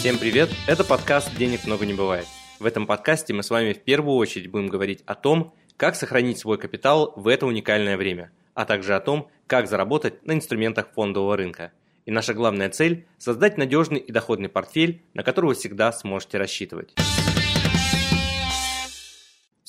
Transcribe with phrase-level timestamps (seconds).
[0.00, 0.48] Всем привет!
[0.66, 2.24] Это подкаст «Денег много не бывает».
[2.58, 6.38] В этом подкасте мы с вами в первую очередь будем говорить о том, как сохранить
[6.38, 11.36] свой капитал в это уникальное время, а также о том, как заработать на инструментах фондового
[11.36, 11.72] рынка.
[12.06, 16.94] И наша главная цель– создать надежный и доходный портфель, на который вы всегда сможете рассчитывать.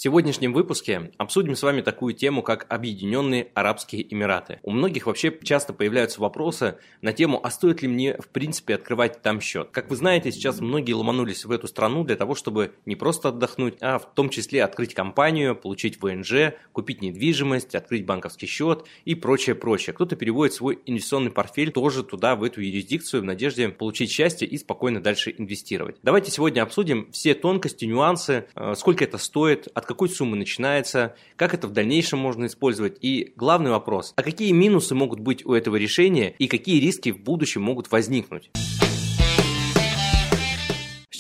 [0.02, 4.60] В сегодняшнем выпуске обсудим с вами такую тему, как Объединенные Арабские Эмираты.
[4.64, 9.22] У многих вообще часто появляются вопросы на тему, а стоит ли мне в принципе открывать
[9.22, 9.70] там счет.
[9.70, 13.76] Как вы знаете, сейчас многие ломанулись в эту страну для того, чтобы не просто отдохнуть,
[13.80, 19.54] а в том числе открыть компанию, получить ВНЖ, купить недвижимость, открыть банковский счет и прочее,
[19.54, 19.94] прочее.
[19.94, 24.58] Кто-то переводит свой инвестиционный портфель тоже туда, в эту юрисдикцию, в надежде получить счастье и
[24.58, 25.98] спокойно дальше инвестировать.
[26.02, 31.54] Давайте сегодня обсудим все тонкости, нюансы, э, сколько это стоит, от какой суммы начинается, как
[31.54, 32.98] это в дальнейшем можно использовать.
[33.02, 37.20] И главный вопрос, а какие минусы могут быть у этого решения и какие риски в
[37.20, 38.50] будущем могут возникнуть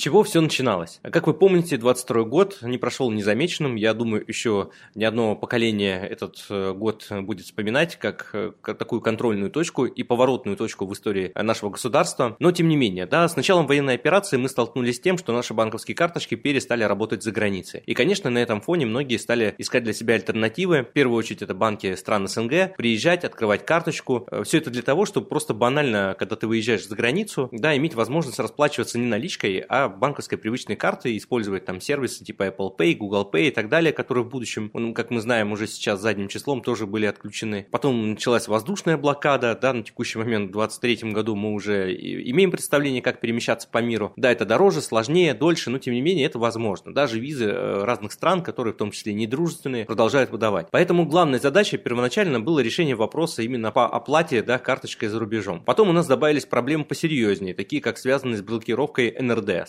[0.01, 0.99] чего все начиналось?
[1.03, 3.75] Как вы помните, 22 год не прошел незамеченным.
[3.75, 9.51] Я думаю, еще ни одно поколение этот э, год будет вспоминать как, э, такую контрольную
[9.51, 12.35] точку и поворотную точку в истории нашего государства.
[12.39, 15.53] Но тем не менее, да, с началом военной операции мы столкнулись с тем, что наши
[15.53, 17.83] банковские карточки перестали работать за границей.
[17.85, 20.81] И, конечно, на этом фоне многие стали искать для себя альтернативы.
[20.81, 24.27] В первую очередь это банки стран СНГ, приезжать, открывать карточку.
[24.31, 27.93] Э, все это для того, чтобы просто банально, когда ты выезжаешь за границу, да, иметь
[27.93, 33.29] возможность расплачиваться не наличкой, а банковской привычной карты, использовать там сервисы типа Apple Pay, Google
[33.31, 36.61] Pay и так далее, которые в будущем, ну, как мы знаем, уже сейчас задним числом
[36.61, 37.67] тоже были отключены.
[37.71, 43.01] Потом началась воздушная блокада, да, на текущий момент в 2023 году мы уже имеем представление,
[43.01, 44.13] как перемещаться по миру.
[44.15, 46.93] Да, это дороже, сложнее, дольше, но тем не менее это возможно.
[46.93, 50.67] Даже визы э, разных стран, которые в том числе недружественные, продолжают выдавать.
[50.71, 55.63] Поэтому главной задачей первоначально было решение вопроса именно по оплате да, карточкой за рубежом.
[55.65, 59.67] Потом у нас добавились проблемы посерьезнее, такие как связанные с блокировкой НРД.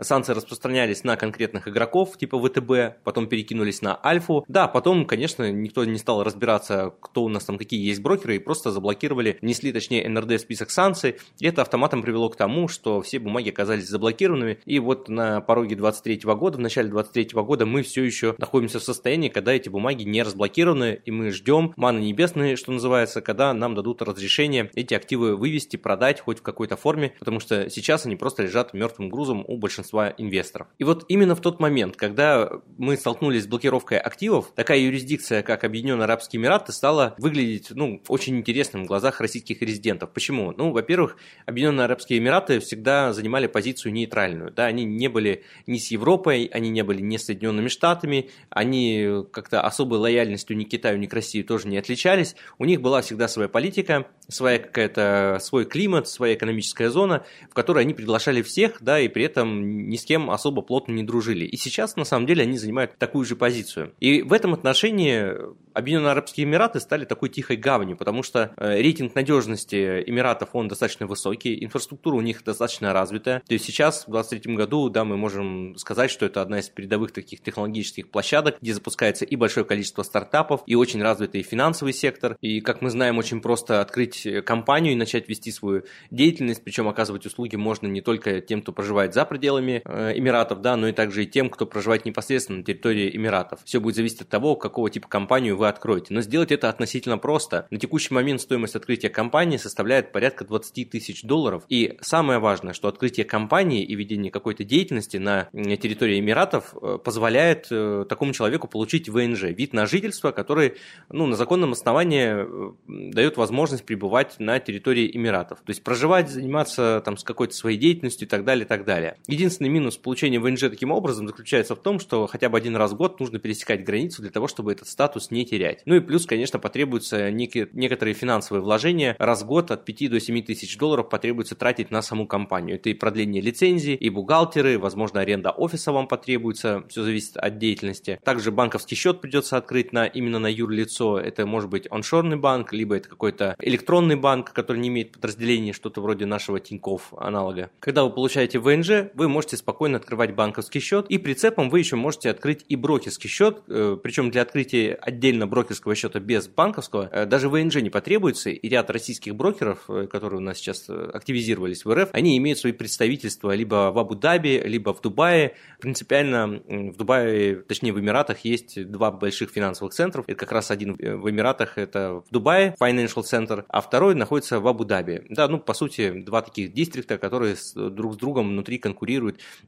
[0.00, 4.44] Санкции распространялись на конкретных игроков типа ВТБ, потом перекинулись на Альфу.
[4.48, 8.38] Да, потом, конечно, никто не стал разбираться, кто у нас там какие есть брокеры, и
[8.38, 11.16] просто заблокировали, внесли точнее НРД в список санкций.
[11.38, 14.58] И это автоматом привело к тому, что все бумаги оказались заблокированными.
[14.64, 18.82] И вот на пороге 23 года, в начале 23 года мы все еще находимся в
[18.82, 23.74] состоянии, когда эти бумаги не разблокированы, и мы ждем маны небесные, что называется, когда нам
[23.74, 28.42] дадут разрешение эти активы вывести, продать хоть в какой-то форме, потому что сейчас они просто
[28.42, 30.68] лежат мертвым грузом у большинства инвесторов.
[30.78, 35.64] И вот именно в тот момент, когда мы столкнулись с блокировкой активов, такая юрисдикция, как
[35.64, 40.10] Объединенные Арабские Эмираты, стала выглядеть ну, очень интересным в глазах российских резидентов.
[40.12, 40.54] Почему?
[40.56, 41.16] Ну, во-первых,
[41.46, 44.52] Объединенные Арабские Эмираты всегда занимали позицию нейтральную.
[44.52, 44.66] Да?
[44.66, 49.62] Они не были ни с Европой, они не были ни с Соединенными Штатами, они как-то
[49.62, 52.36] особой лояльностью ни Китаю, ни к России тоже не отличались.
[52.58, 57.80] У них была всегда своя политика, своя какая-то, свой климат, своя экономическая зона, в которой
[57.80, 61.44] они приглашали всех, да, и при этом ни с кем особо плотно не дружили.
[61.44, 63.94] И сейчас, на самом деле, они занимают такую же позицию.
[64.00, 65.34] И в этом отношении
[65.72, 71.06] Объединенные Арабские Эмираты стали такой тихой гаванью, потому что э, рейтинг надежности Эмиратов, он достаточно
[71.06, 73.40] высокий, инфраструктура у них достаточно развитая.
[73.46, 77.12] То есть сейчас, в 2023 году, да, мы можем сказать, что это одна из передовых
[77.12, 82.36] таких технологических площадок, где запускается и большое количество стартапов, и очень развитый финансовый сектор.
[82.40, 87.26] И, как мы знаем, очень просто открыть компанию и начать вести свою деятельность, причем оказывать
[87.26, 91.24] услуги можно не только тем, кто проживает за пределами э, Эмиратов, да, но и также
[91.24, 93.60] и тем, кто проживает непосредственно на территории Эмиратов.
[93.64, 96.12] Все будет зависеть от того, какого типа компанию вы откроете.
[96.12, 97.66] Но сделать это относительно просто.
[97.70, 101.62] На текущий момент стоимость открытия компании составляет порядка 20 тысяч долларов.
[101.68, 107.68] И самое важное, что открытие компании и ведение какой-то деятельности на территории Эмиратов э, позволяет
[107.70, 110.74] э, такому человеку получить ВНЖ, вид на жительство, который
[111.08, 115.58] ну, на законном основании дает возможность пребывать на территории Эмиратов.
[115.60, 119.16] То есть проживать, заниматься там с какой-то своей деятельностью и так далее, и так далее.
[119.26, 122.96] Единственный минус получения ВНЖ таким образом заключается в том, что хотя бы один раз в
[122.96, 125.82] год нужно пересекать границу для того, чтобы этот статус не терять.
[125.84, 129.16] Ну и плюс, конечно, потребуются некие, некоторые финансовые вложения.
[129.18, 132.76] Раз в год от 5 до 7 тысяч долларов потребуется тратить на саму компанию.
[132.76, 138.18] Это и продление лицензии, и бухгалтеры, возможно, аренда офиса вам потребуется, все зависит от деятельности.
[138.24, 141.18] Также банковский счет придется открыть на, именно на юрлицо.
[141.18, 146.00] Это может быть оншорный банк, либо это какой-то электронный банк, который не имеет подразделения, что-то
[146.00, 147.70] вроде нашего Тинькофф аналога.
[147.80, 152.30] Когда вы получаете ВНЖ, Вы можете спокойно открывать банковский счет, и прицепом вы еще можете
[152.30, 157.48] открыть и брокерский счет, э, причем для открытия отдельно брокерского счета без банковского э, даже
[157.48, 162.10] ВНЖ не потребуется, и ряд российских брокеров, э, которые у нас сейчас активизировались в РФ,
[162.12, 165.54] они имеют свои представительства либо в Абу-Даби, либо в Дубае.
[165.80, 170.24] Принципиально в Дубае, точнее в Эмиратах есть два больших финансовых центров.
[170.28, 174.68] Это как раз один в Эмиратах, это в Дубае, Financial Center, а второй находится в
[174.68, 175.24] Абу-Даби.
[175.28, 178.78] Да, ну, по сути, два таких дистрикта, которые друг с другом внутри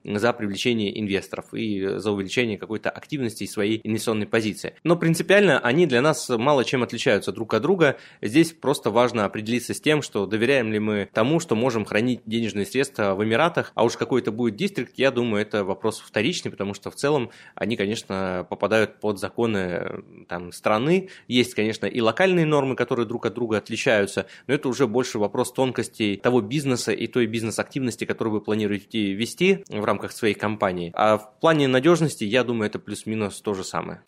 [0.05, 4.75] за привлечение инвесторов и за увеличение какой-то активности своей инвестиционной позиции.
[4.85, 7.97] Но принципиально они для нас мало чем отличаются друг от друга.
[8.21, 12.67] Здесь просто важно определиться с тем, что доверяем ли мы тому, что можем хранить денежные
[12.67, 16.91] средства в Эмиратах, а уж какой-то будет дистрикт, я думаю, это вопрос вторичный, потому что
[16.91, 21.09] в целом они, конечно, попадают под законы там, страны.
[21.29, 25.53] Есть, конечно, и локальные нормы, которые друг от друга отличаются, но это уже больше вопрос
[25.53, 30.93] тонкостей того бизнеса и той бизнес-активности, которую вы планируете вести в рамках своей компании.
[30.95, 34.03] А в плане надежности, я думаю, это плюс-минус то же самое.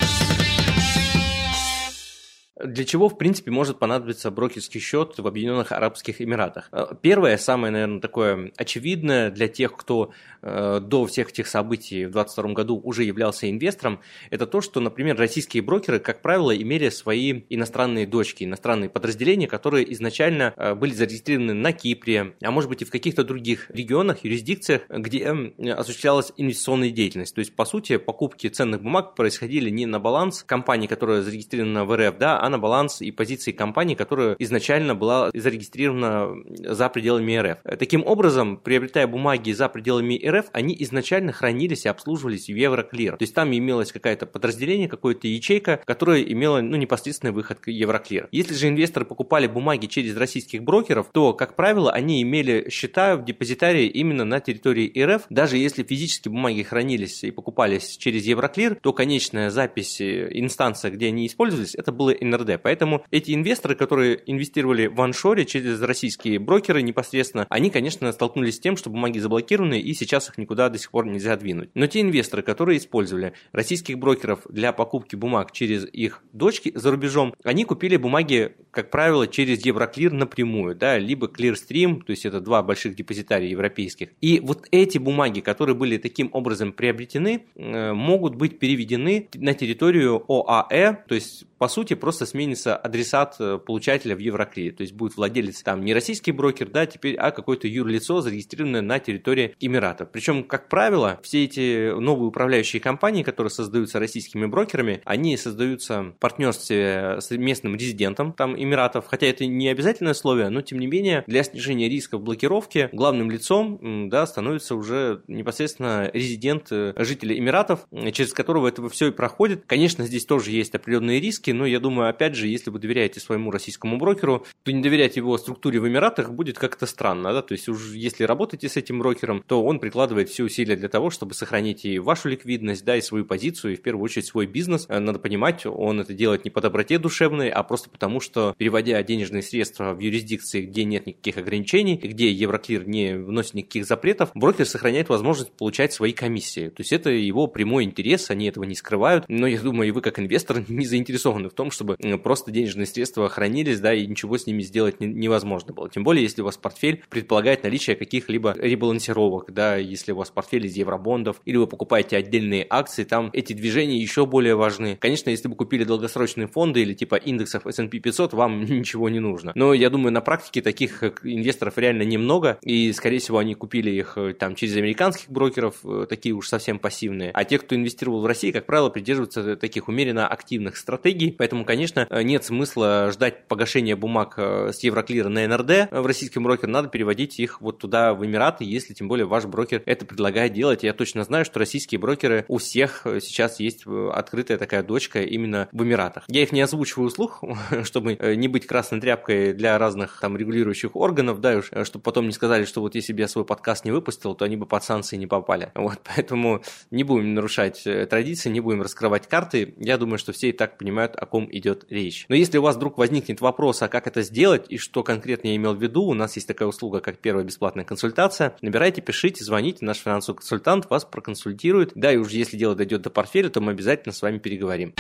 [2.63, 6.69] Для чего, в принципе, может понадобиться брокерский счет в Объединенных Арабских Эмиратах?
[6.71, 12.13] Э, первое, самое, наверное, такое очевидное для тех, кто э, до всех этих событий в
[12.13, 13.99] 2022 году уже являлся инвестором,
[14.31, 19.93] это то, что, например, российские брокеры, как правило, имели свои иностранные дочки, иностранные подразделения, которые
[19.93, 24.83] изначально э, были зарегистрированы на Кипре, а может быть и в каких-то других регионах, юрисдикциях,
[24.89, 25.29] где
[25.77, 27.35] осуществлялась инвестиционная деятельность.
[27.35, 31.97] То есть, по сути, покупки ценных бумаг происходили не на баланс компании, которая зарегистрирована в
[31.97, 37.59] РФ, да, а на баланс и позиции компании, которая изначально была зарегистрирована за пределами РФ.
[37.79, 43.17] Таким образом, приобретая бумаги за пределами РФ, они изначально хранились и обслуживались в Евроклир.
[43.17, 48.29] То есть там имелось какое-то подразделение, какое-то ячейка, которая имела ну, непосредственный выход к Евроклир.
[48.31, 53.25] Если же инвесторы покупали бумаги через российских брокеров, то, как правило, они имели счета в
[53.25, 55.23] депозитарии именно на территории РФ.
[55.31, 61.07] Даже если физически бумаги хранились и покупались через Евроклир, то конечная запись э, инстанция, где
[61.07, 62.61] они использовались, это было НРД.
[62.63, 68.61] Поэтому эти инвесторы, которые инвестировали в аншоре через российские брокеры непосредственно, они, конечно, столкнулись с
[68.61, 71.71] тем, что бумаги заблокированы и сейчас их никуда до сих пор нельзя двинуть.
[71.75, 77.35] Но те инвесторы, которые использовали российских брокеров для покупки бумаг через их дочки за рубежом,
[77.43, 82.63] они купили бумаги, как правило, через Евроклир напрямую, да, либо Clearstream, то есть это два
[82.63, 84.11] больших депозитария европейских.
[84.21, 90.25] И вот эти бумаги, которые были таким образом приобретены, э, могут быть переведены на территорию
[90.29, 94.71] ОАЭ, то есть по сути просто сменится адресат э, получателя в Евроклире.
[94.73, 98.99] То есть будет владелец там не российский брокер, да, теперь, а какое-то юрлицо, зарегистрированное на
[98.99, 100.11] территории Эмиратов.
[100.13, 106.19] Причем, как правило, все эти новые управляющие компании, которые создаются российскими брокерами, они создаются в
[106.19, 111.25] партнерстве с местным резидентом там Эмиратов, хотя это не обязательное условие, но тем не менее
[111.27, 118.35] для снижения рисков блокировки главным лицом да, становится уже непосредственно резидент э, жителя Эмиратов, через
[118.35, 119.65] которого это все и проходит.
[119.67, 123.51] Конечно, здесь тоже есть определенные риски, но я думаю, опять же, если вы доверяете своему
[123.51, 127.69] российскому брокеру, то не доверять его структуре в Эмиратах будет как-то странно, да, то есть
[127.69, 131.85] уж если работаете с этим брокером, то он прикладывает все усилия для того, чтобы сохранить
[131.85, 134.87] и вашу ликвидность, да, и свою позицию, и в первую очередь свой бизнес.
[134.89, 139.03] Э, надо понимать, он это делает не по доброте душевной, а просто потому, что переводя
[139.03, 144.67] денежные средства в юрисдикции, где нет никаких ограничений, где Евроклир не вносит никаких запретов, брокер
[144.67, 146.69] сохраняет возможность получать свои комиссии.
[146.69, 150.01] То есть это его прямой интерес, они этого не скрывают, но я думаю, и вы
[150.01, 154.39] как инвестор не заинтересованы заинтересованы в том, чтобы просто денежные средства хранились, да, и ничего
[154.39, 155.89] с ними сделать невозможно было.
[155.91, 160.67] Тем более, если у вас портфель предполагает наличие каких-либо ребалансировок, да, если у вас портфель
[160.67, 164.97] из евробондов, или вы покупаете отдельные акции, там эти движения еще более важны.
[165.01, 169.53] Конечно, если вы купили долгосрочные фонды или типа индексов S&P 500, вам ничего не нужно.
[169.55, 173.91] Но я думаю, на практике таких э, инвесторов реально немного, и, скорее всего, они купили
[173.91, 177.31] их э, там через американских брокеров, э, такие уж совсем пассивные.
[177.33, 182.07] А те, кто инвестировал в России, как правило, придерживаются таких умеренно активных стратегий, Поэтому, конечно,
[182.09, 186.69] э, нет смысла ждать погашения бумаг э, с Евроклира на НРД э, в российский брокер,
[186.69, 190.83] надо переводить их вот туда, в Эмираты, если тем более ваш брокер это предлагает делать.
[190.83, 195.83] Я точно знаю, что российские брокеры у всех сейчас есть открытая такая дочка именно в
[195.83, 196.25] Эмиратах.
[196.29, 197.41] Я их не озвучиваю услуг,
[197.85, 202.65] чтобы не быть красной тряпкой для разных там регулирующих органов, да, чтобы потом не сказали,
[202.65, 205.27] что вот если бы я свой подкаст не выпустил, то они бы под санкции не
[205.27, 205.73] попали.
[205.85, 209.75] Вот, поэтому не будем нарушать традиции, не будем раскрывать карты.
[209.77, 212.27] Я думаю, что все и так понимают, о ком идет речь.
[212.29, 215.57] Но если у вас вдруг возникнет вопрос, а как это сделать и что конкретно я
[215.57, 218.57] имел в виду, у нас есть такая услуга, как первая бесплатная консультация.
[218.61, 221.93] Набирайте, пишите, звоните, наш финансовый консультант вас проконсультирует.
[221.95, 224.95] Да, и уже если дело дойдет до портфеля, то мы обязательно с вами переговорим.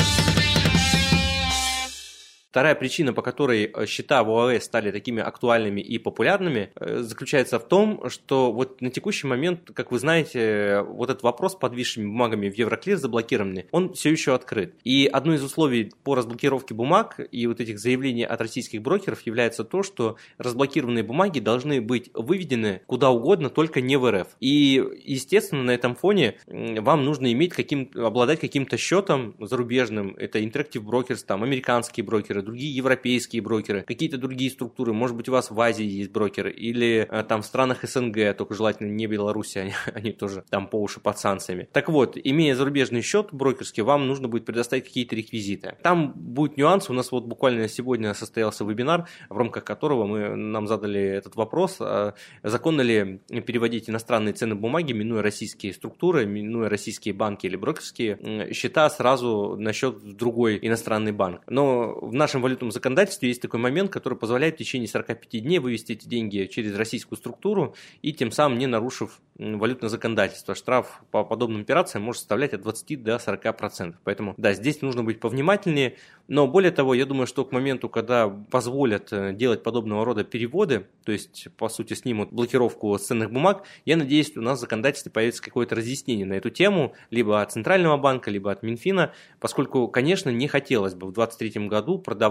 [2.54, 7.58] Вторая причина, по которой э, счета в ОАЭ стали такими актуальными и популярными, э, заключается
[7.58, 12.06] в том, что вот на текущий момент, как вы знаете, вот этот вопрос с подвисшими
[12.06, 14.76] бумагами в Евроклир заблокированный, он все еще открыт.
[14.84, 19.64] И одно из условий по разблокировке бумаг и вот этих заявлений от российских брокеров является
[19.64, 24.28] то, что разблокированные бумаги должны быть выведены куда угодно, только не в РФ.
[24.38, 30.14] И, естественно, на этом фоне вам нужно иметь каким, обладать каким-то счетом зарубежным.
[30.16, 34.92] Это Interactive Brokers, там, американские брокеры, другие европейские брокеры, какие-то другие структуры.
[34.92, 38.54] Может быть, у вас в Азии есть брокеры или э, там в странах СНГ, только
[38.54, 41.68] желательно не Беларуси, они, они тоже там по уши под санкциями.
[41.72, 45.76] Так вот, имея зарубежный счет брокерский, вам нужно будет предоставить какие-то реквизиты.
[45.82, 46.90] Там будет нюанс.
[46.90, 51.76] У нас вот буквально сегодня состоялся вебинар, в рамках которого мы нам задали этот вопрос,
[51.80, 58.52] а законно ли переводить иностранные ценные бумаги, минуя российские структуры, минуя российские банки или брокерские
[58.52, 61.42] счета сразу на счет в другой иностранный банк.
[61.48, 65.92] Но в нашем валютном законодательстве есть такой момент, который позволяет в течение 45 дней вывести
[65.92, 70.54] эти деньги через российскую структуру и тем самым не нарушив валютное законодательство.
[70.54, 73.94] Штраф по подобным операциям может составлять от 20 до 40%.
[74.04, 75.96] Поэтому, да, здесь нужно быть повнимательнее.
[76.28, 80.86] Но более того, я думаю, что к моменту, когда позволят э, делать подобного рода переводы,
[81.04, 85.42] то есть, по сути, снимут блокировку ценных бумаг, я надеюсь, у нас в законодательстве появится
[85.42, 90.48] какое-то разъяснение на эту тему, либо от Центрального банка, либо от Минфина, поскольку, конечно, не
[90.48, 92.23] хотелось бы в 2023 году продавать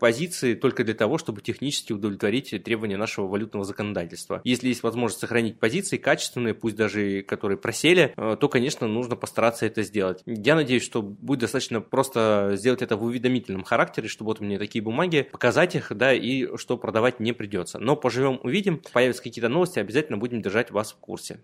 [0.00, 4.40] позиции только для того, чтобы технически удовлетворить требования нашего валютного законодательства.
[4.44, 9.66] Если есть возможность сохранить позиции качественные, пусть даже которые просели, э, то, конечно, нужно постараться
[9.66, 10.22] это сделать.
[10.26, 14.82] Я надеюсь, что будет достаточно просто сделать это в уведомительном характере, чтобы вот меня такие
[14.82, 17.78] бумаги, показать их, да, и что продавать не придется.
[17.78, 21.40] Но поживем, увидим, появятся какие-то новости, обязательно будем держать вас в курсе.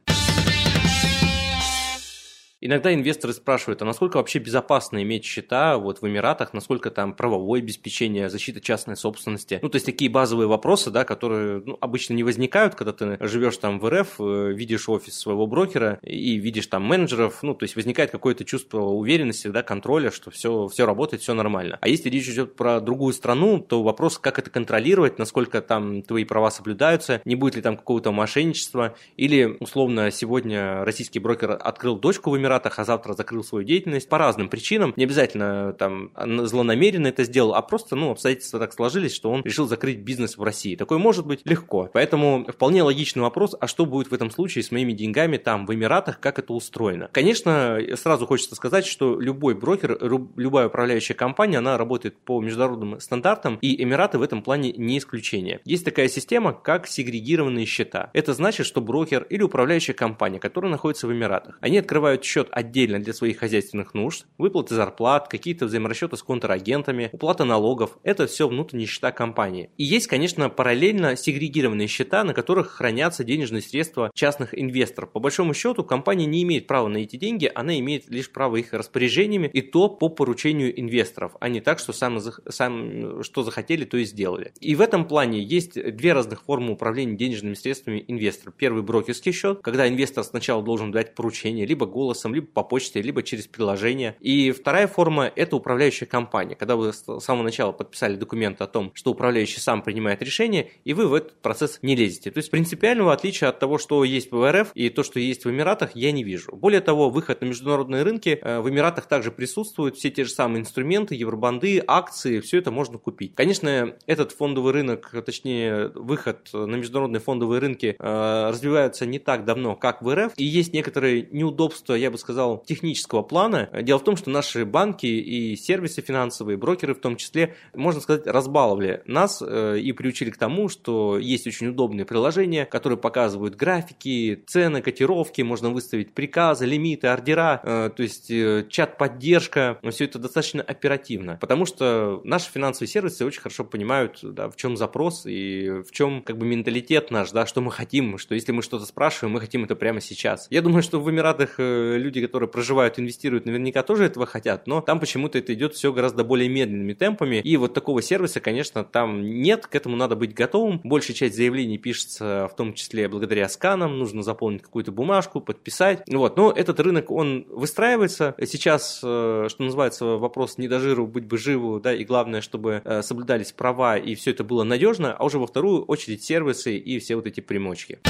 [2.62, 7.61] Иногда инвесторы спрашивают, а насколько вообще безопасно иметь счета вот в Эмиратах, насколько там правовое
[7.61, 9.59] обеспечение, защита частной собственности.
[9.62, 13.57] Ну, то есть такие базовые вопросы, да, которые ну, обычно не возникают, когда ты живешь
[13.57, 17.76] там в РФ, э, видишь офис своего брокера и видишь там менеджеров, ну, то есть
[17.76, 21.79] возникает какое-то чувство уверенности, да, контроля, что все, все работает, все нормально.
[21.81, 26.25] А если речь идет про другую страну, то вопрос, как это контролировать, насколько там твои
[26.25, 32.31] права соблюдаются, не будет ли там какого-то мошенничества, или, условно, сегодня российский брокер открыл дочку
[32.31, 34.92] в Эмиратах, Эмиратах, а завтра закрыл свою деятельность по разным причинам.
[34.97, 39.66] Не обязательно там злонамеренно это сделал, а просто, ну, обстоятельства так сложились, что он решил
[39.66, 40.76] закрыть бизнес в России.
[40.76, 41.90] Такое может быть легко.
[41.92, 45.75] Поэтому вполне логичный вопрос, а что будет в этом случае с моими деньгами там в
[45.75, 47.09] Эмиратах, как это устроено?
[47.12, 49.99] Конечно, сразу хочется сказать, что любой брокер,
[50.37, 55.61] любая управляющая компания, она работает по международным стандартам, и Эмираты в этом плане не исключение.
[55.64, 58.11] Есть такая система, как сегрегированные счета.
[58.12, 62.49] Это значит, что брокер или управляющая компания, которая находится в Эмиратах, они открывают счет счет
[62.52, 68.49] отдельно для своих хозяйственных нужд, выплаты зарплат, какие-то взаиморасчеты с контрагентами, уплата налогов– это все
[68.49, 69.70] внутренние счета компании.
[69.76, 75.11] И есть, конечно, параллельно сегрегированные счета, на которых хранятся денежные средства частных инвесторов.
[75.12, 78.73] По большому счету, компания не имеет права на эти деньги, она имеет лишь право их
[78.73, 83.99] распоряжениями, и то по поручению инвесторов, а не так, что сам, сам что захотели, то
[83.99, 84.52] и сделали.
[84.61, 88.52] И в этом плане есть две разных формы управления денежными средствами инвестора.
[88.56, 93.02] Первый– брокерский счет, когда инвестор сначала должен дать поручение либо голосом, сервисом, либо по почте,
[93.02, 94.16] либо через приложение.
[94.20, 96.54] И вторая форма– это управляющая компания.
[96.54, 100.94] Когда вы с самого начала подписали документ о том, что управляющий сам принимает решение, и
[100.94, 102.30] вы в этот процесс не лезете.
[102.30, 105.50] То есть принципиального отличия от того, что есть в РФ и то, что есть в
[105.50, 106.56] Эмиратах, я не вижу.
[106.56, 110.60] Более того, выход на международные рынки э, в Эмиратах также присутствуют все те же самые
[110.60, 113.34] инструменты, евробанды, акции, все это можно купить.
[113.34, 119.76] Конечно, этот фондовый рынок, точнее, выход на международные фондовые рынки э, развивается не так давно,
[119.76, 123.68] как в РФ, и есть некоторые неудобства, я бы сказал, технического плана.
[123.82, 128.26] Дело в том, что наши банки и сервисы финансовые, брокеры в том числе, можно сказать,
[128.26, 134.42] разбаловали нас э, и приучили к тому, что есть очень удобные приложения, которые показывают графики,
[134.46, 140.62] цены, котировки, можно выставить приказы, лимиты, ордера, э, то есть э, чат-поддержка, все это достаточно
[140.62, 145.92] оперативно, потому что наши финансовые сервисы очень хорошо понимают, да, в чем запрос и в
[145.92, 149.40] чем как бы менталитет наш, да, что мы хотим, что если мы что-то спрашиваем, мы
[149.40, 150.46] хотим это прямо сейчас.
[150.50, 154.81] Я думаю, что в Эмиратах люди люди, которые проживают, инвестируют, наверняка тоже этого хотят, но
[154.81, 159.23] там почему-то это идет все гораздо более медленными темпами, и вот такого сервиса, конечно, там
[159.23, 160.81] нет, к этому надо быть готовым.
[160.83, 166.02] Большая часть заявлений пишется в том числе благодаря сканам, нужно заполнить какую-то бумажку, подписать.
[166.09, 168.35] Вот, но этот рынок, он выстраивается.
[168.45, 172.83] Сейчас, э, что называется, вопрос не до жиру, быть бы живу, да, и главное, чтобы
[172.85, 176.99] э, соблюдались права и все это было надежно, а уже во вторую очередь сервисы и
[176.99, 178.00] все вот эти примочки.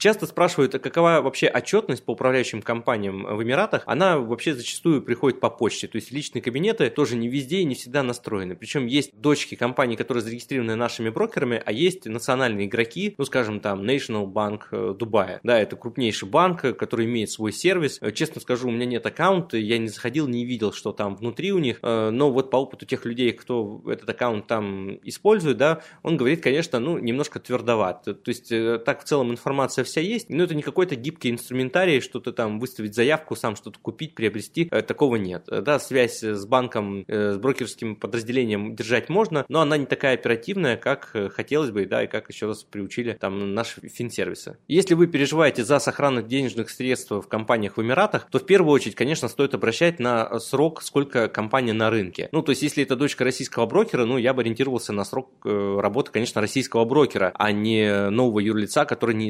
[0.00, 3.82] Часто спрашивают, а какова вообще отчетность по управляющим компаниям в Эмиратах.
[3.84, 5.88] Она вообще зачастую приходит по почте.
[5.88, 8.56] То есть личные кабинеты тоже не везде и не всегда настроены.
[8.56, 13.82] Причем есть дочки компаний, которые зарегистрированы нашими брокерами, а есть национальные игроки, ну, скажем, там,
[13.82, 15.38] National Bank э, Дубая.
[15.42, 17.98] Да, это крупнейший банк, который имеет свой сервис.
[18.00, 21.52] Э, честно скажу, у меня нет аккаунта, я не заходил, не видел, что там внутри
[21.52, 25.82] у них, э, но вот по опыту тех людей, кто этот аккаунт там использует, да,
[26.02, 28.04] он говорит, конечно, ну, немножко твердоват.
[28.04, 28.48] То есть
[28.86, 32.94] так в целом информация вся есть, но это не какой-то гибкий инструментарий, что-то там выставить
[32.94, 35.44] заявку, сам что-то купить, приобрести, такого нет.
[35.46, 41.14] Да, связь с банком, с брокерским подразделением держать можно, но она не такая оперативная, как
[41.34, 44.56] хотелось бы, да, и как еще раз приучили там наши финсервисы.
[44.68, 48.94] Если вы переживаете за сохранность денежных средств в компаниях в Эмиратах, то в первую очередь,
[48.94, 52.28] конечно, стоит обращать на срок, сколько компания на рынке.
[52.32, 55.78] Ну, то есть, если это дочка российского брокера, ну, я бы ориентировался на срок э,
[55.80, 59.28] работы, конечно, российского брокера, а не нового юрлица, который не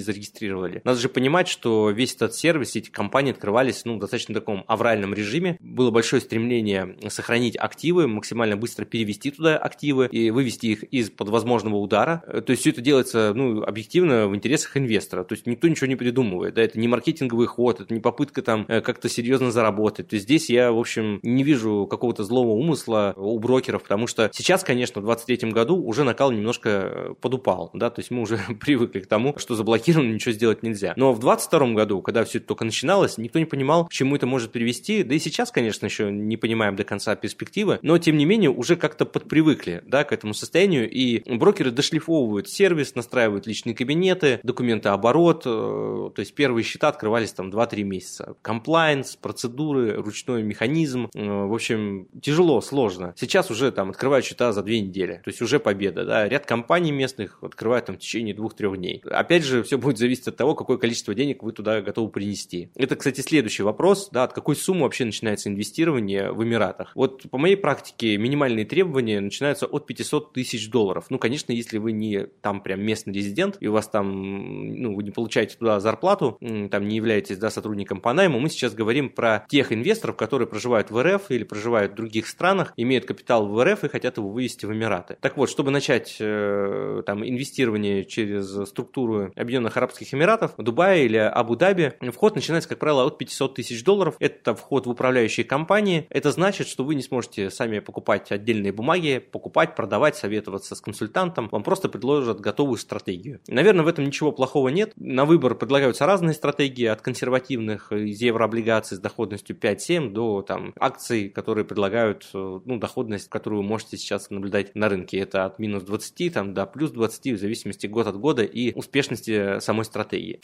[0.50, 0.82] зарегистрировали.
[0.84, 5.14] Надо же понимать, что весь этот сервис, эти компании открывались, ну, в достаточно таком авральном
[5.14, 5.56] режиме.
[5.60, 11.76] Было большое стремление сохранить активы, максимально быстро перевести туда активы и вывести их из-под возможного
[11.76, 12.22] удара.
[12.26, 15.24] Э, то есть, все это делается, ну, объективно в интересах инвестора.
[15.24, 16.54] То есть, никто ничего не придумывает.
[16.54, 20.08] Да, это не маркетинговый ход, это не попытка там э, как-то серьезно заработать.
[20.08, 24.30] То есть, здесь я, в общем, не вижу какого-то злого умысла у брокеров, потому что
[24.32, 28.38] сейчас, конечно, в 2023 году уже накал немножко э, подупал, да, то есть мы уже
[28.60, 30.94] привыкли к тому, что заблокировано, ничего сделать нельзя.
[30.96, 34.26] Но в 2022 году, когда все это только начиналось, никто не понимал, к чему это
[34.26, 38.24] может привести, да и сейчас, конечно, еще не понимаем до конца перспективы, но, тем не
[38.24, 44.40] менее, уже как-то подпривыкли, да, к этому состоянию, и брокеры дошлифовывают сервис, настраивают личные кабинеты,
[44.42, 48.34] документы оборот, э, то есть первые счета открывались там 2-3 месяца.
[48.40, 53.12] Комплайнс, процедуры, ручной механизм, э, в общем, тяжело, сложно.
[53.18, 56.92] Сейчас уже там открывают счета за 2 недели, то есть уже победа, да, ряд компаний
[56.92, 59.02] местных открывают там в течение 2-3 дней.
[59.04, 62.70] Опять же, все будет зависеть от того, какое количество денег вы туда готовы принести.
[62.74, 66.92] Это, кстати, следующий вопрос, да, от какой суммы вообще начинается инвестирование в Эмиратах.
[66.94, 71.06] Вот по моей практике минимальные требования начинаются от 500 тысяч долларов.
[71.10, 75.02] Ну, конечно, если вы не там прям местный резидент, и у вас там, ну, вы
[75.02, 76.38] не получаете туда зарплату,
[76.70, 80.90] там не являетесь, да, сотрудником по найму, мы сейчас говорим про тех инвесторов, которые проживают
[80.90, 84.66] в РФ или проживают в других странах, имеют капитал в РФ и хотят его вывести
[84.66, 85.16] в Эмираты.
[85.20, 90.19] Так вот, чтобы начать э, там инвестирование через структуру Объединенных Арабских Эмиратов,
[90.58, 94.16] Дубая или Абу-Даби, вход начинается, как правило, от 500 тысяч долларов.
[94.18, 96.06] Это вход в управляющие компании.
[96.10, 101.48] Это значит, что вы не сможете сами покупать отдельные бумаги, покупать, продавать, советоваться с консультантом.
[101.50, 103.40] Вам просто предложат готовую стратегию.
[103.48, 104.92] Наверное, в этом ничего плохого нет.
[104.96, 111.28] На выбор предлагаются разные стратегии, от консервативных из еврооблигаций с доходностью 5-7 до там, акций,
[111.30, 115.18] которые предлагают э, ну, доходность, которую вы можете сейчас наблюдать на рынке.
[115.18, 119.60] Это от минус 20 там, до плюс 20 в зависимости год от года и успешности
[119.60, 120.09] самой стратегии.
[120.10, 120.36] 的一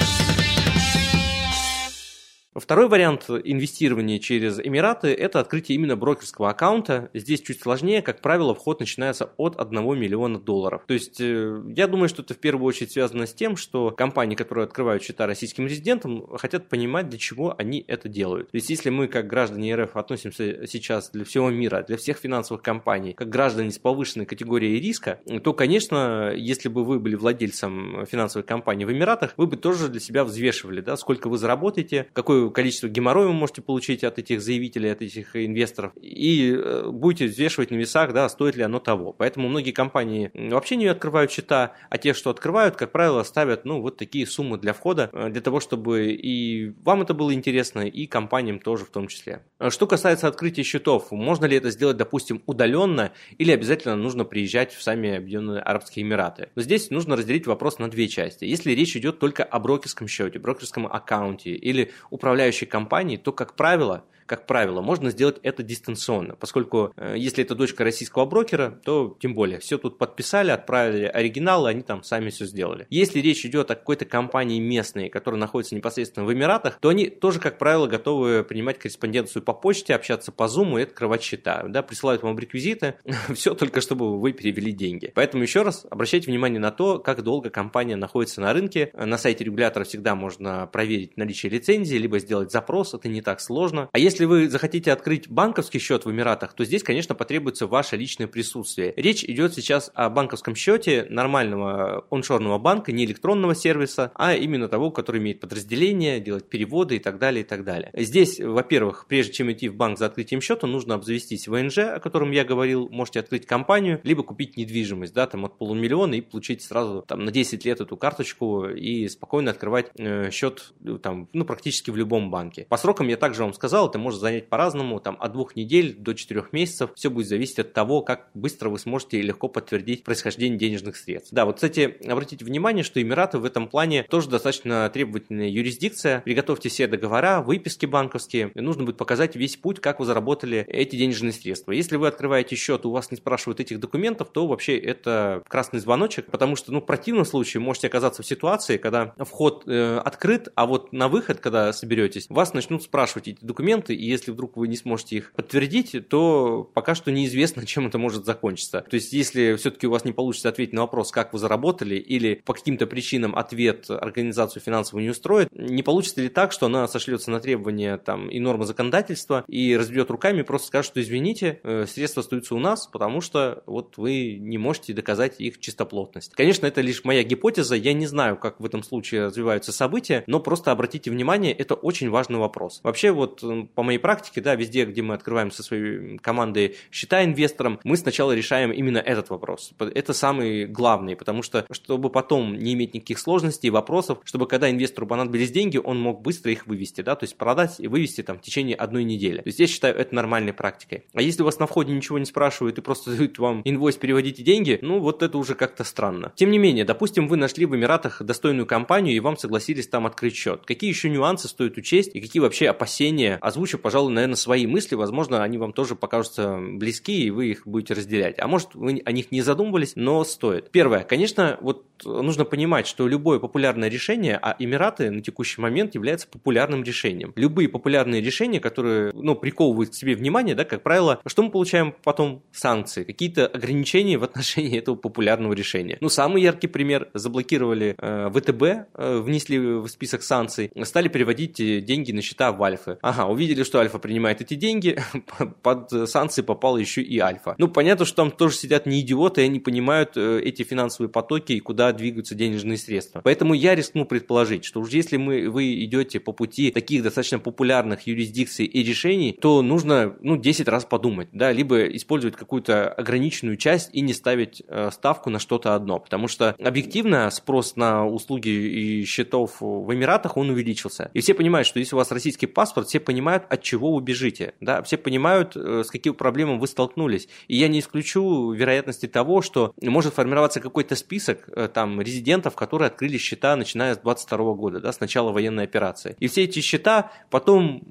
[2.59, 7.11] Второй вариант инвестирования через Эмираты– это открытие именно брокерского аккаунта.
[7.13, 10.83] Здесь чуть сложнее, как правило, вход начинается от 1 миллиона долларов.
[10.87, 14.37] То есть, э, я думаю, что это в первую очередь связано с тем, что компании,
[14.37, 18.51] которые открывают счета российским резидентам, хотят понимать, для чего они это делают.
[18.51, 22.63] То есть, если мы, как граждане РФ, относимся сейчас для всего мира, для всех финансовых
[22.63, 28.47] компаний, как граждане с повышенной категорией риска, то, конечно, если бы вы были владельцем финансовой
[28.47, 32.89] компании в Эмиратах, вы бы тоже для себя взвешивали, да, сколько вы заработаете, какой количество
[32.89, 37.77] геморроя вы можете получить от этих заявителей, от этих инвесторов, и э, будете взвешивать на
[37.77, 39.13] весах, да, стоит ли оно того.
[39.13, 43.81] Поэтому многие компании вообще не открывают счета, а те, что открывают, как правило, ставят, ну,
[43.81, 48.07] вот такие суммы для входа, э, для того, чтобы и вам это было интересно, и
[48.07, 49.43] компаниям тоже в том числе.
[49.59, 54.73] Э, что касается открытия счетов, можно ли это сделать, допустим, удаленно, или обязательно нужно приезжать
[54.73, 56.51] в сами Объединенные Арабские Эмираты?
[56.55, 58.45] Но здесь нужно разделить вопрос на две части.
[58.45, 63.57] Если речь идет только о брокерском счете, брокерском аккаунте или управлении управляющей компании, то, как
[63.57, 69.17] правило, как правило, можно сделать это дистанционно, поскольку э, если это дочка российского брокера, то
[69.21, 72.87] тем более все тут подписали, отправили оригиналы, они там сами все сделали.
[72.91, 77.41] Если речь идет о какой-то компании местной, которая находится непосредственно в Эмиратах, то они тоже,
[77.41, 82.23] как правило, готовы принимать корреспонденцию по почте, общаться по Zoom и открывать счета, да, присылают
[82.23, 82.95] вам реквизиты,
[83.35, 85.13] все только чтобы вы перевели деньги.
[85.15, 88.91] Поэтому еще раз обращайте внимание на то, как долго компания находится на рынке.
[88.95, 93.89] На сайте регулятора всегда можно проверить наличие лицензии, либо сделать запрос, это не так сложно.
[93.93, 97.99] А если если вы захотите открыть банковский счет в Эмиратах, то здесь, конечно, потребуется ваше
[97.99, 98.95] личное присутствие.
[98.97, 104.91] Речь идет сейчас о банковском счете нормального оншорного банка, не электронного сервиса, а именно того,
[104.91, 107.91] который имеет подразделение, делать переводы и так далее, и так далее.
[107.93, 112.31] Здесь, во-первых, прежде чем идти в банк за открытием счета, нужно обзавестись ВНЖ, о котором
[112.31, 117.03] я говорил, можете открыть компанию, либо купить недвижимость, да, там от полумиллиона и получить сразу
[117.07, 121.97] там на 10 лет эту карточку и спокойно открывать э, счет там, ну, практически в
[121.97, 122.65] любом банке.
[122.71, 126.15] По срокам я также вам сказал, это может занять по-разному, там от двух недель до
[126.15, 130.97] четырех месяцев, все будет зависеть от того, как быстро вы сможете легко подтвердить происхождение денежных
[130.97, 131.33] средств.
[131.33, 136.21] Да, вот, кстати, обратите внимание, что Эмираты в этом плане тоже достаточно требовательная юрисдикция.
[136.21, 140.95] Приготовьте все договора, выписки банковские, и нужно будет показать весь путь, как вы заработали эти
[140.95, 141.73] денежные средства.
[141.73, 146.27] Если вы открываете счет, у вас не спрашивают этих документов, то вообще это красный звоночек,
[146.27, 150.67] потому что, ну, в противном случае можете оказаться в ситуации, когда вход э, открыт, а
[150.67, 154.77] вот на выход, когда соберетесь, вас начнут спрашивать эти документы, и если вдруг вы не
[154.77, 158.85] сможете их подтвердить, то пока что неизвестно, чем это может закончиться.
[158.89, 162.41] То есть, если все-таки у вас не получится ответить на вопрос, как вы заработали, или
[162.45, 167.31] по каким-то причинам ответ организацию финансовую не устроит, не получится ли так, что она сошлется
[167.31, 172.21] на требования там, и нормы законодательства и разберет руками просто скажет, что извините, э, средства
[172.21, 176.33] остаются у нас, потому что вот вы не можете доказать их чистоплотность.
[176.35, 180.41] Конечно, это лишь моя гипотеза, я не знаю, как в этом случае развиваются события, но
[180.41, 182.81] просто обратите внимание, это очень важный вопрос.
[182.83, 183.43] Вообще вот
[183.75, 188.33] по моей практике, да, везде, где мы открываем со своей командой счета инвесторам, мы сначала
[188.33, 189.73] решаем именно этот вопрос.
[189.79, 195.07] Это самый главный, потому что чтобы потом не иметь никаких сложностей, вопросов, чтобы когда инвестору
[195.07, 198.43] понадобились деньги, он мог быстро их вывести, да, то есть продать и вывести там в
[198.43, 199.39] течение одной недели.
[199.39, 201.05] То есть я считаю это нормальной практикой.
[201.15, 204.43] А если у вас на входе ничего не спрашивают и просто дают вам инвойс, переводите
[204.43, 206.33] деньги, ну вот это уже как-то странно.
[206.37, 210.37] Тем не менее, допустим, вы нашли в Эмиратах достойную компанию и вам согласились там открыть
[210.37, 210.63] счет.
[210.65, 213.39] Какие еще нюансы стоит учесть и какие вообще опасения?
[213.77, 214.95] Озвучу, пожалуй, наверное, свои мысли.
[214.95, 218.39] Возможно, они вам тоже покажутся близки и вы их будете разделять.
[218.39, 220.71] А может, вы о них не задумывались, но стоит.
[220.71, 221.05] Первое.
[221.05, 226.83] Конечно, вот нужно понимать, что любое популярное решение, а Эмираты на текущий момент является популярным
[226.83, 227.33] решением.
[227.37, 231.95] Любые популярные решения, которые ну, приковывают к себе внимание, да, как правило, что мы получаем
[232.05, 232.43] потом?
[232.53, 235.99] Санкции, какие-то ограничения в отношении этого популярного решения.
[236.01, 241.81] Ну, самый яркий пример, заблокировали э, ВТБ, э, внесли в список санкций, стали переводить э,
[241.81, 242.99] деньги на счета в Альфы.
[243.03, 244.99] Ага, увидели, что Альфа принимает эти деньги,
[245.63, 247.55] под санкции попала еще и Альфа.
[247.59, 251.53] Ну, понятно, что там тоже сидят не идиоты, и они понимают э, эти финансовые потоки
[251.53, 253.21] и куда двигаются денежные средства.
[253.23, 258.07] Поэтому я рискну предположить, что уж если мы, вы идете по пути таких достаточно популярных
[258.07, 263.91] юрисдикций и решений, то нужно, ну, 10 раз подумать, да, либо использовать какую-то ограниченную часть
[263.93, 269.05] и не ставить э, ставку на что-то одно, потому что объективно спрос на услуги и
[269.05, 271.11] счетов в Эмиратах, он увеличился.
[271.13, 274.55] И все понимают, что если у вас российский паспорт, все понимают, от чего вы бежите,
[274.61, 277.29] да, все понимают, э, с какими проблемами вы столкнулись.
[277.49, 282.87] И я не исключу вероятности того, что может формироваться какой-то список э, там резидентов, которые
[282.87, 286.17] открыли счета, начиная с 22 года, да, с начала военной операции.
[286.21, 287.83] И все эти счета потом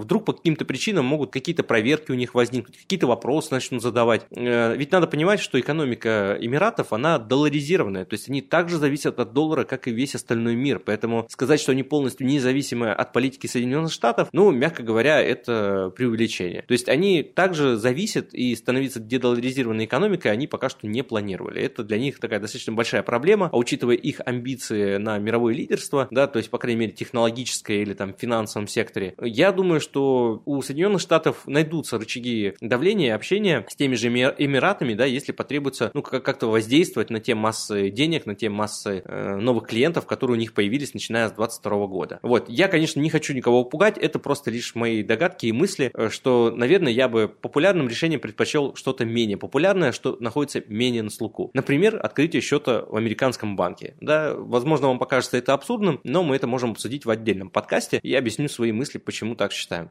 [0.00, 4.26] вдруг по каким-то причинам могут какие-то проверки у них возникнуть, какие-то вопросы начнут задавать.
[4.30, 9.32] Э, ведь надо понимать, что экономика Эмиратов, она долларизированная, то есть они также зависят от
[9.32, 10.78] доллара, как и весь остальной мир.
[10.78, 16.62] Поэтому сказать, что они полностью независимы от политики Соединенных Штатов, ну, мягко говоря, это преувеличение.
[16.62, 21.60] То есть они также зависят и становиться дедоларизированной экономикой они пока что не планировали.
[21.62, 26.26] Это для них такая достаточно большая проблема, а учитывая их амбиции на мировое лидерство, да,
[26.26, 31.00] то есть, по крайней мере, технологическое или там финансовом секторе, я думаю, что у Соединенных
[31.00, 36.48] Штатов найдутся рычаги давления и общения с теми же Эмиратами, да, если потребуется, ну, как-то
[36.48, 40.94] воздействовать на те массы денег, на те массы э, новых клиентов, которые у них появились,
[40.94, 42.18] начиная с 2022 года.
[42.22, 46.10] Вот, я, конечно, не хочу никого пугать, это просто лишь мои догадки и мысли, э,
[46.10, 51.50] что, наверное, я бы популярным решением предпочел что-то менее популярное, что находится менее на слуху.
[51.54, 53.94] Например, открытие счета в американском банке.
[54.00, 58.00] Да, возможно, вам покажется это абсурдным, но мы это можем обсудить в отдельном подкасте.
[58.02, 59.88] Я объясню свои мысли, почему так считаю.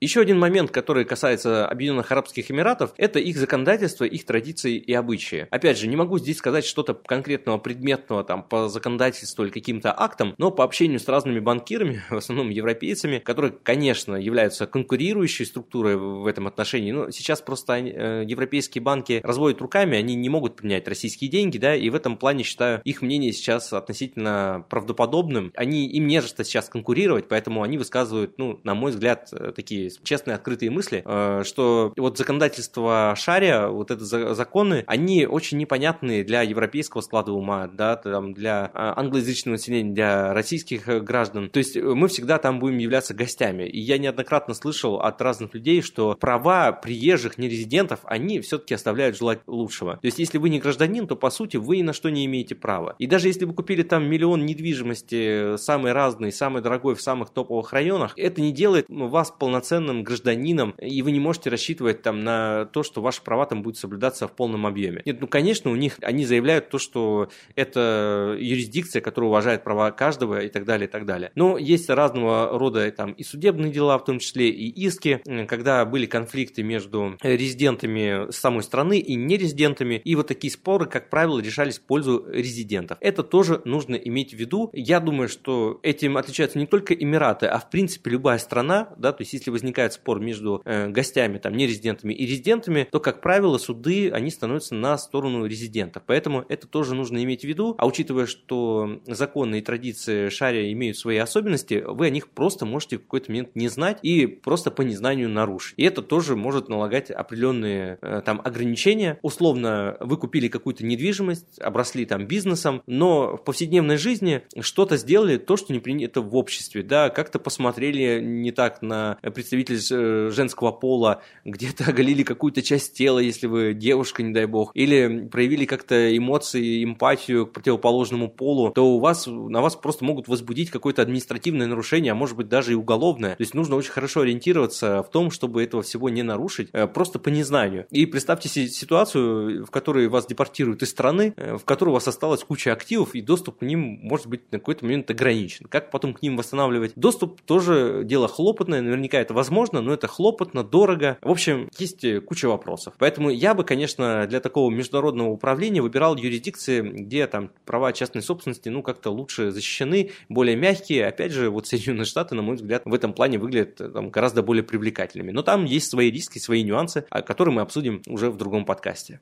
[0.00, 5.46] Еще один момент, который касается Объединенных Арабских Эмиратов, это их законодательство, их традиции и обычаи.
[5.50, 10.34] Опять же, не могу здесь сказать что-то конкретного, предметного там по законодательству или каким-то актам,
[10.36, 16.26] но по общению с разными банкирами, в основном европейцами, которые, конечно, являются конкурирующей структурой в
[16.26, 21.30] этом отношении, но сейчас просто э, европейские банки разводят руками, они не могут принять российские
[21.30, 25.52] деньги, да, и в этом плане считаю их мнение сейчас относительно правдоподобным.
[25.56, 29.52] Они, им не за что сейчас конкурировать, поэтому они высказывают, ну, на мой взгляд, э,
[29.54, 34.04] такие честные открытые мысли, э, что вот законодательство Шария, вот это
[34.34, 40.34] законы, они очень непонятные для европейского склада ума, да, там, для а, англоязычного населения, для
[40.34, 41.50] российских э, граждан.
[41.50, 43.64] То есть мы всегда там будем являться гостями.
[43.64, 49.40] И я неоднократно слышал от разных людей, что права приезжих нерезидентов, они все-таки оставляют желать
[49.46, 49.96] лучшего.
[49.96, 52.54] То есть если вы не гражданин, то по сути вы ни на что не имеете
[52.54, 52.96] права.
[52.98, 57.72] И даже если вы купили там миллион недвижимости, самый разный, самый дорогой в самых топовых
[57.72, 62.82] районах, это не делает вас полноценным гражданином, и вы не можете рассчитывать там на то,
[62.82, 65.02] что ваши права там будут соблюдаться в полном объеме.
[65.04, 70.40] Нет, ну конечно, у них они заявляют то, что это юрисдикция, которая уважает права каждого
[70.40, 71.30] и так далее, и так далее.
[71.34, 76.06] Но есть разного рода там и судебные дела, в том числе и иски, когда были
[76.06, 81.82] конфликты между резидентами самой страны и нерезидентами, и вот такие споры, как правило, решались в
[81.82, 82.98] пользу резидентов.
[83.00, 84.70] Это тоже нужно иметь в виду.
[84.72, 89.22] Я думаю, что этим отличаются не только Эмираты, а в принципе любая страна, да, то
[89.22, 94.10] есть если возникает спор между э, гостями, там, нерезидентами и резидентами, то, как правило, суды,
[94.10, 96.02] они становятся на сторону резидентов.
[96.06, 97.74] Поэтому это тоже нужно иметь в виду.
[97.78, 102.98] А учитывая, что законы и традиции шария имеют свои особенности, вы о них просто можете
[102.98, 105.74] в какой-то момент не знать и просто по незнанию нарушить.
[105.76, 109.18] И это тоже может налагать определенные э, там ограничения.
[109.22, 115.56] Условно, вы купили какую-то недвижимость, обросли там бизнесом, но в повседневной жизни что-то сделали, то,
[115.56, 121.22] что не принято в обществе, да, как-то посмотрели не так на представителей э, женского пола,
[121.44, 126.84] где-то оголили какую-то часть тела, если вы девушка, не дай бог, или проявили как-то эмоции,
[126.84, 132.12] эмпатию к противоположному полу, то у вас, на вас просто могут возбудить какое-то административное нарушение,
[132.12, 133.36] а может быть даже и уголовное.
[133.36, 137.18] То есть нужно очень хорошо ориентироваться в том, чтобы этого всего не нарушить, э, просто
[137.18, 137.86] по незнанию.
[137.90, 142.08] И представьте себе ситуацию, в которой вас депортируют из страны, э, в которой у вас
[142.08, 145.66] осталась куча активов, и доступ к ним может быть на какой-то момент ограничен.
[145.66, 146.92] Как потом к ним восстанавливать?
[146.96, 151.18] Доступ тоже дело хлопотное, наверняка это возможно, но это хлопотно, дорого.
[151.22, 152.94] В общем, есть э, куча вопросов.
[152.98, 158.68] Поэтому я бы, конечно, для такого международного управления выбирал юрисдикции, где там права частной собственности,
[158.68, 161.06] ну, как-то лучше защищены, более мягкие.
[161.06, 164.42] Опять же, вот Соединенные Штаты, на мой взгляд, в этом плане выглядят э, там, гораздо
[164.42, 165.30] более привлекательными.
[165.30, 169.20] Но там есть свои риски, свои нюансы, которые мы обсудим уже в другом подкасте.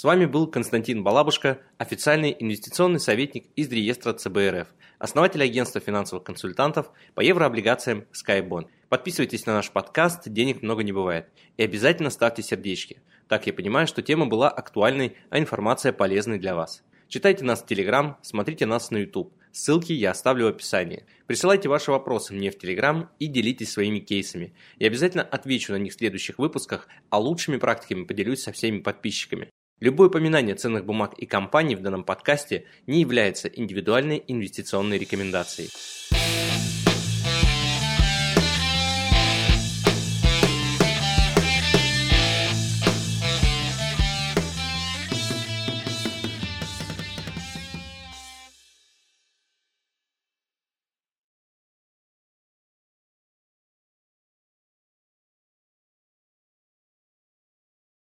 [0.00, 6.90] С вами был Константин Балабушка, официальный инвестиционный советник из реестра ЦБРФ, основатель агентства финансовых консультантов
[7.14, 8.68] по еврооблигациям SkyBond.
[8.88, 13.02] Подписывайтесь на наш подкаст «Денег много не бывает» и обязательно ставьте сердечки.
[13.28, 16.82] Так я понимаю, что тема была актуальной, а информация полезной для вас.
[17.08, 19.34] Читайте нас в Телеграм, смотрите нас на YouTube.
[19.52, 21.04] Ссылки я оставлю в описании.
[21.26, 24.54] Присылайте ваши вопросы мне в Телеграм и делитесь своими кейсами.
[24.78, 29.50] Я обязательно отвечу на них в следующих выпусках, а лучшими практиками поделюсь со всеми подписчиками.
[29.80, 35.70] Любое упоминание ценных бумаг и компаний в данном подкасте не является индивидуальной инвестиционной рекомендацией.